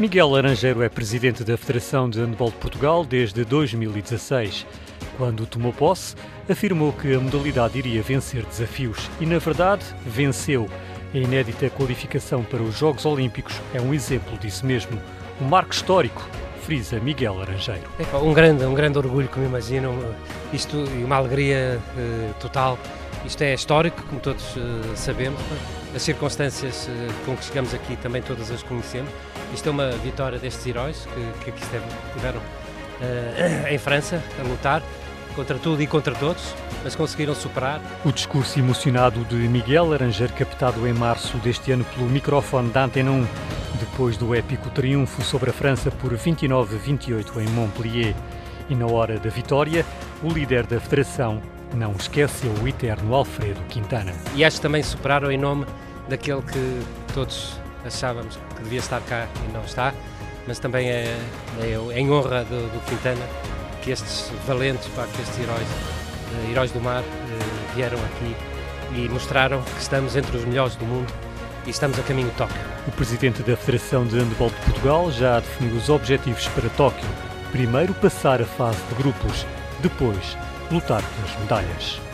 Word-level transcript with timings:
Miguel 0.00 0.30
Laranjeiro 0.30 0.82
é 0.82 0.88
presidente 0.88 1.44
da 1.44 1.58
Federação 1.58 2.08
de 2.08 2.22
Handebol 2.22 2.48
de 2.48 2.56
Portugal 2.56 3.04
desde 3.04 3.44
2016. 3.44 4.66
Quando 5.18 5.44
tomou 5.44 5.74
posse, 5.74 6.16
afirmou 6.48 6.90
que 6.90 7.12
a 7.12 7.20
modalidade 7.20 7.76
iria 7.76 8.00
vencer 8.00 8.46
desafios 8.46 9.10
e, 9.20 9.26
na 9.26 9.36
verdade, 9.38 9.84
venceu. 10.06 10.70
A 11.12 11.18
inédita 11.18 11.68
qualificação 11.68 12.42
para 12.42 12.62
os 12.62 12.78
Jogos 12.78 13.04
Olímpicos 13.04 13.60
é 13.74 13.80
um 13.82 13.92
exemplo 13.92 14.38
disso 14.38 14.64
mesmo. 14.64 14.98
Um 15.38 15.44
marco 15.44 15.74
histórico, 15.74 16.26
frisa 16.62 16.98
Miguel 16.98 17.34
Laranjeiro. 17.34 17.84
É 17.98 18.16
um 18.16 18.32
grande, 18.32 18.64
um 18.64 18.74
grande 18.74 18.96
orgulho, 18.96 19.28
como 19.28 19.44
imagino, 19.44 19.92
isto 20.50 20.78
e 20.98 21.04
uma 21.04 21.16
alegria 21.16 21.78
uh, 21.78 22.34
total. 22.40 22.78
Isto 23.24 23.42
é 23.42 23.54
histórico, 23.54 24.02
como 24.04 24.20
todos 24.20 24.56
uh, 24.56 24.96
sabemos. 24.96 25.40
As 25.94 26.02
circunstâncias 26.02 26.88
uh, 26.88 27.24
com 27.24 27.36
que 27.36 27.44
chegamos 27.44 27.74
aqui 27.74 27.96
também 27.96 28.22
todas 28.22 28.50
as 28.50 28.62
conhecemos. 28.62 29.10
Isto 29.52 29.68
é 29.68 29.72
uma 29.72 29.90
vitória 29.90 30.38
destes 30.38 30.66
heróis 30.66 31.06
que, 31.06 31.44
que 31.44 31.50
aqui 31.50 31.62
estiveram 31.62 32.38
uh, 32.38 33.68
em 33.68 33.78
França 33.78 34.22
a 34.38 34.42
lutar 34.42 34.82
contra 35.34 35.58
tudo 35.58 35.82
e 35.82 35.86
contra 35.86 36.14
todos, 36.14 36.54
mas 36.82 36.96
conseguiram 36.96 37.34
superar. 37.34 37.80
O 38.04 38.12
discurso 38.12 38.58
emocionado 38.58 39.24
de 39.24 39.36
Miguel 39.36 39.86
Laranjeiro, 39.86 40.32
captado 40.32 40.86
em 40.86 40.92
março 40.92 41.36
deste 41.38 41.72
ano 41.72 41.84
pelo 41.84 42.08
microfone 42.08 42.70
da 42.70 42.84
Antena 42.84 43.10
1, 43.10 43.26
depois 43.78 44.16
do 44.16 44.34
épico 44.34 44.70
triunfo 44.70 45.22
sobre 45.22 45.50
a 45.50 45.52
França 45.52 45.90
por 45.90 46.12
29-28 46.12 47.36
em 47.38 47.48
Montpellier. 47.50 48.14
E 48.68 48.74
na 48.74 48.86
hora 48.86 49.18
da 49.18 49.30
vitória, 49.30 49.84
o 50.22 50.28
líder 50.28 50.66
da 50.66 50.80
federação 50.80 51.40
não 51.74 51.92
esqueceu 51.92 52.52
o 52.62 52.68
eterno 52.68 53.14
Alfredo 53.14 53.60
Quintana. 53.68 54.12
E 54.34 54.44
acho 54.44 54.56
que 54.56 54.62
também 54.62 54.82
superaram 54.82 55.30
em 55.30 55.38
nome 55.38 55.66
daquele 56.08 56.42
que 56.42 56.82
todos 57.14 57.58
achávamos 57.84 58.38
que 58.56 58.62
devia 58.62 58.80
estar 58.80 59.00
cá 59.02 59.26
e 59.48 59.52
não 59.52 59.64
está, 59.64 59.94
mas 60.46 60.58
também 60.58 60.88
é, 60.88 61.16
é 61.60 61.98
em 61.98 62.10
honra 62.10 62.44
do, 62.44 62.72
do, 62.72 62.84
Quintana 62.86 63.24
que 63.82 63.90
estes 63.90 64.30
valentes, 64.46 64.86
pá, 64.88 65.06
que 65.06 65.22
estes 65.22 65.38
heróis, 65.38 65.66
uh, 65.66 66.50
heróis 66.50 66.70
do 66.70 66.80
mar, 66.80 67.02
uh, 67.02 67.74
vieram 67.74 67.98
aqui 67.98 68.36
e 68.94 69.08
mostraram 69.08 69.62
que 69.62 69.80
estamos 69.80 70.16
entre 70.16 70.36
os 70.36 70.44
melhores 70.44 70.76
do 70.76 70.84
mundo 70.84 71.10
e 71.66 71.70
estamos 71.70 71.98
a 71.98 72.02
caminho 72.02 72.28
de 72.28 72.36
Tóquio. 72.36 72.60
O 72.86 72.90
presidente 72.92 73.42
da 73.42 73.56
Federação 73.56 74.04
de 74.04 74.18
Handebol 74.18 74.50
de 74.50 74.56
Portugal 74.56 75.10
já 75.10 75.40
definiu 75.40 75.76
os 75.76 75.88
objetivos 75.88 76.46
para 76.48 76.68
Tóquio. 76.70 77.08
Primeiro 77.52 77.94
passar 77.94 78.42
a 78.42 78.44
fase 78.44 78.78
de 78.88 78.94
grupos, 78.96 79.46
depois 79.80 80.36
lutar 80.70 81.02
pelas 81.02 81.38
medalhas. 81.40 82.09